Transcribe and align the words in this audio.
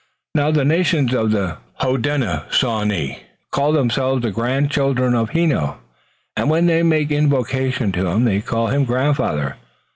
Now, 0.33 0.49
the 0.49 0.65
nations 0.65 1.13
of 1.13 1.29
the 1.29 1.57
Hodenosaunee 1.79 3.19
call 3.51 3.71
themselves 3.73 4.23
the 4.23 4.31
grandchildren 4.31 5.13
of 5.13 5.29
Heno, 5.29 5.77
and 6.35 6.49
when 6.49 6.65
they 6.65 6.81
make 6.81 7.11
invocation 7.11 7.91
to 7.91 8.07
him 8.07 8.25
they 8.25 8.41
call 8.41 8.65
him 8.69 8.83
grandfather. 8.83 9.57